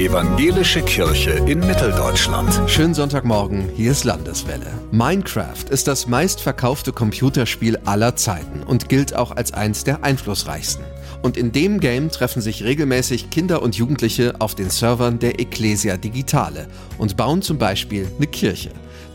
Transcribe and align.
Evangelische 0.00 0.82
Kirche 0.82 1.30
in 1.46 1.60
Mitteldeutschland. 1.60 2.68
Schönen 2.68 2.94
Sonntagmorgen, 2.94 3.68
hier 3.76 3.92
ist 3.92 4.02
Landeswelle. 4.02 4.66
Minecraft 4.90 5.70
ist 5.70 5.86
das 5.86 6.08
meistverkaufte 6.08 6.92
Computerspiel 6.92 7.78
aller 7.84 8.16
Zeiten 8.16 8.64
und 8.64 8.88
gilt 8.88 9.14
auch 9.14 9.30
als 9.30 9.54
eins 9.54 9.84
der 9.84 10.02
einflussreichsten. 10.02 10.84
Und 11.22 11.36
in 11.36 11.52
dem 11.52 11.78
Game 11.78 12.10
treffen 12.10 12.42
sich 12.42 12.64
regelmäßig 12.64 13.30
Kinder 13.30 13.62
und 13.62 13.76
Jugendliche 13.76 14.34
auf 14.40 14.56
den 14.56 14.68
Servern 14.68 15.20
der 15.20 15.38
Ecclesia 15.38 15.96
Digitale 15.96 16.66
und 16.98 17.16
bauen 17.16 17.40
zum 17.40 17.58
Beispiel 17.58 18.08
eine 18.16 18.26
Kirche. 18.26 18.72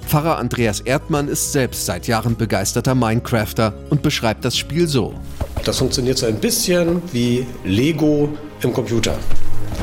Pfarrer 0.07 0.37
Andreas 0.37 0.79
Erdmann 0.79 1.27
ist 1.27 1.51
selbst 1.51 1.87
seit 1.87 2.07
Jahren 2.07 2.37
begeisterter 2.37 2.95
Minecrafter 2.95 3.73
und 3.89 4.01
beschreibt 4.01 4.45
das 4.45 4.57
Spiel 4.57 4.87
so. 4.87 5.13
Das 5.65 5.77
funktioniert 5.77 6.17
so 6.17 6.25
ein 6.25 6.39
bisschen 6.39 7.01
wie 7.11 7.45
Lego 7.65 8.29
im 8.61 8.71
Computer. 8.71 9.17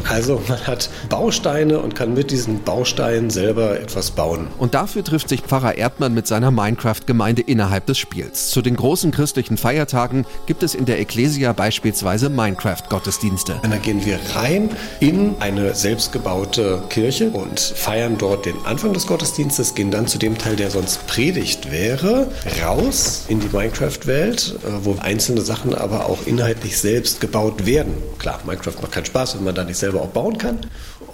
Also 0.09 0.41
man 0.49 0.67
hat 0.67 0.91
Bausteine 1.09 1.81
und 1.81 1.95
kann 1.95 2.15
mit 2.15 2.31
diesen 2.31 2.63
Bausteinen 2.63 3.31
selber 3.31 3.81
etwas 3.81 4.11
bauen. 4.11 4.49
Und 4.59 4.75
dafür 4.75 5.05
trifft 5.05 5.29
sich 5.29 5.43
Pfarrer 5.43 5.77
Erdmann 5.77 6.15
mit 6.15 6.27
seiner 6.27 6.51
Minecraft-Gemeinde 6.51 7.43
innerhalb 7.43 7.87
des 7.87 7.99
Spiels. 7.99 8.51
Zu 8.51 8.63
den 8.63 8.77
großen 8.77 9.11
christlichen 9.11 9.57
Feiertagen 9.57 10.27
gibt 10.47 10.63
es 10.63 10.75
in 10.75 10.85
der 10.85 11.01
Ecclesia 11.01 11.53
beispielsweise 11.53 12.29
Minecraft-Gottesdienste. 12.31 13.61
Dann 13.63 13.83
gehen 13.83 14.05
wir 14.05 14.19
rein 14.35 14.71
in 15.01 15.35
eine 15.41 15.75
selbstgebaute 15.75 16.83
Kirche 16.89 17.31
und 17.31 17.61
feiern 17.61 18.17
dort 18.19 18.47
den 18.47 18.57
Anfang 18.65 18.93
des 18.93 19.07
Gottesdienstes, 19.07 19.75
gehen 19.75 19.91
dann 19.91 20.07
zu 20.07 20.19
dem 20.19 20.39
Teil, 20.39 20.57
der 20.57 20.71
sonst 20.71 21.07
Predigt 21.07 21.71
wäre, 21.71 22.29
raus 22.63 23.25
in 23.29 23.41
die 23.41 23.49
Minecraft-Welt, 23.49 24.59
äh, 24.65 24.85
wo 24.85 24.97
einzelne 25.01 25.41
Sachen 25.41 25.75
aber 25.75 26.07
auch 26.07 26.27
inhaltlich 26.27 26.79
selbst 26.79 27.21
gebaut 27.21 27.67
werden. 27.67 27.95
Klar, 28.19 28.41
Minecraft 28.47 28.75
macht 28.81 28.93
keinen 28.93 29.07
Spaß, 29.07 29.37
wenn 29.37 29.45
man 29.45 29.55
da 29.55 29.65
nicht 29.65 29.79
selber 29.79 29.96
auch 30.01 30.09
bauen 30.09 30.39
kann 30.39 30.61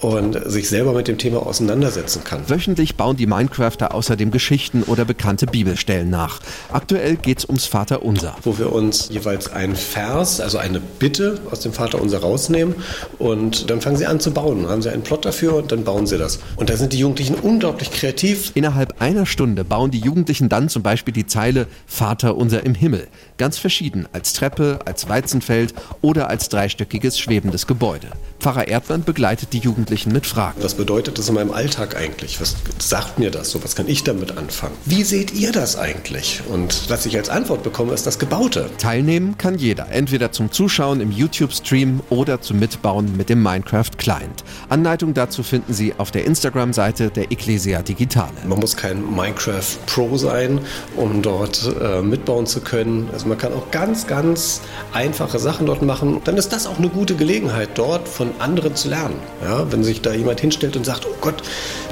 und 0.03 0.39
sich 0.51 0.69
selber 0.69 0.93
mit 0.93 1.09
dem 1.09 1.17
Thema 1.17 1.47
auseinandersetzen 1.47 2.25
kann. 2.25 2.49
Wöchentlich 2.49 2.97
bauen 2.97 3.17
die 3.17 3.27
Minecrafter 3.27 3.95
außerdem 3.95 4.31
Geschichten 4.31 4.83
oder 4.83 5.05
bekannte 5.05 5.47
Bibelstellen 5.47 6.11
nach. 6.11 6.41
Aktuell 6.73 7.17
geht 7.17 7.39
es 7.39 7.45
ums 7.45 7.67
Vaterunser. 7.67 8.37
Wo 8.43 8.59
wir 8.59 8.73
uns 8.73 9.09
jeweils 9.11 9.53
einen 9.53 9.77
Vers, 9.77 10.41
also 10.41 10.59
eine 10.59 10.81
Bitte 10.81 11.41
aus 11.51 11.61
dem 11.61 11.73
Vaterunser 11.73 12.19
rausnehmen 12.19 12.75
und 13.19 13.71
dann 13.71 13.81
fangen 13.81 13.97
sie 13.97 14.07
an 14.07 14.19
zu 14.19 14.33
bauen. 14.33 14.63
Dann 14.63 14.71
haben 14.71 14.83
sie 14.83 14.91
einen 14.91 15.03
Plot 15.03 15.25
dafür 15.25 15.55
und 15.55 15.71
dann 15.71 15.85
bauen 15.85 16.07
sie 16.07 16.19
das. 16.19 16.41
Und 16.57 16.69
da 16.69 16.77
sind 16.77 16.93
die 16.93 16.99
Jugendlichen 16.99 17.37
unglaublich 17.37 17.93
kreativ. 17.93 18.51
Innerhalb 18.55 19.01
einer 19.01 19.27
Stunde 19.27 19.65
bauen 19.65 19.91
die 19.91 20.01
Jugendlichen 20.01 20.49
dann 20.49 20.69
zum 20.69 20.83
Beispiel 20.83 21.15
die 21.15 21.27
Zeile 21.27 21.67
Vater 21.87 22.37
unser 22.37 22.65
im 22.65 22.75
Himmel. 22.75 23.07
Ganz 23.39 23.59
verschieden, 23.59 24.09
als 24.13 24.33
Treppe, 24.33 24.81
als 24.85 25.09
Weizenfeld 25.09 25.75
oder 26.01 26.29
als 26.29 26.49
dreistöckiges 26.49 27.19
schwebendes 27.19 27.67
Gebäude. 27.67 28.09
Pfarrer 28.43 28.67
Erdmann 28.67 29.05
begleitet 29.05 29.53
die 29.53 29.61
Jugendlichen 29.61 30.11
mit 30.11 30.27
Fragen. 30.27 30.61
Was 30.65 30.75
bedeutet 30.75 31.17
das 31.17 31.29
in 31.29 31.37
meinem 31.37 31.53
Alltag 31.53 31.97
eigentlich? 31.97 32.41
Was 32.41 32.57
sagt 32.81 33.21
mir 33.21 33.31
das 33.31 33.51
so? 33.53 33.63
Was 33.63 33.77
kann 33.77 33.87
ich 33.87 34.03
damit 34.03 34.37
anfangen? 34.37 34.75
Wie 34.85 35.05
seht 35.05 35.33
ihr 35.33 35.53
das 35.53 35.77
eigentlich? 35.77 36.43
Und 36.49 36.91
was 36.91 37.07
ich 37.07 37.17
als 37.17 37.29
Antwort 37.29 37.63
bekomme, 37.63 37.95
ist 37.95 38.05
das 38.05 38.19
Gebaute. 38.19 38.69
Teilnehmen 38.79 39.39
kann 39.39 39.59
jeder, 39.59 39.91
entweder 39.91 40.33
zum 40.33 40.51
Zuschauen 40.51 41.01
im 41.01 41.13
YouTube-Stream 41.13 42.01
oder 42.11 42.41
zum 42.41 42.59
Mitbauen 42.59 43.17
mit 43.17 43.29
dem 43.29 43.41
Minecraft-Client. 43.45 44.43
Anleitung 44.69 45.15
dazu 45.15 45.45
finden 45.45 45.73
Sie 45.73 45.95
auf 45.97 46.11
der 46.11 46.25
Instagram-Seite 46.25 47.11
der 47.11 47.31
Ecclesia 47.31 47.83
Digitale. 47.83 48.33
Man 48.45 48.59
muss 48.59 48.77
kein 48.77 49.09
Minecraft-Pro 49.15 50.17
sein, 50.17 50.59
um 50.97 51.23
dort 51.23 51.71
äh, 51.81 52.03
mitbauen 52.03 52.47
zu 52.47 52.61
können. 52.61 53.09
Also 53.13 53.29
man 53.29 53.39
kann 53.39 53.53
auch 53.53 53.71
ganz, 53.71 54.09
ganz 54.09 54.63
einfache 54.93 55.39
Sachen 55.39 55.67
dort 55.67 55.83
machen. 55.83 56.21
Dann 56.25 56.37
ist 56.37 56.53
das 56.53 56.67
auch 56.67 56.79
eine 56.79 56.89
gute 56.89 57.15
Gelegenheit, 57.15 57.69
dort 57.77 58.09
von 58.33 58.41
anderen 58.41 58.75
zu 58.75 58.89
lernen. 58.89 59.17
Ja, 59.43 59.71
wenn 59.71 59.85
sich 59.85 60.01
da 60.03 60.13
jemand 60.13 60.41
hinstellt 60.41 60.77
und 60.77 60.85
sagt, 60.85 61.07
oh 61.07 61.15
Gott, 61.21 61.43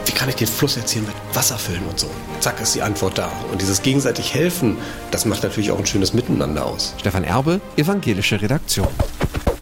wie 0.06 0.12
kann 0.12 0.28
ich 0.28 0.36
den 0.36 0.46
Fluss 0.46 0.76
jetzt 0.76 0.90
hier 0.90 1.02
mit 1.02 1.14
Wasser 1.34 1.58
füllen 1.58 1.84
und 1.88 1.98
so. 1.98 2.08
Zack, 2.40 2.60
ist 2.60 2.74
die 2.74 2.82
Antwort 2.82 3.18
da. 3.18 3.30
Und 3.52 3.60
dieses 3.60 3.82
gegenseitig 3.82 4.34
helfen, 4.34 4.76
das 5.10 5.24
macht 5.24 5.42
natürlich 5.42 5.70
auch 5.70 5.78
ein 5.78 5.86
schönes 5.86 6.12
Miteinander 6.12 6.66
aus. 6.66 6.94
Stefan 6.98 7.24
Erbe, 7.24 7.60
Evangelische 7.76 8.40
Redaktion. 8.40 8.88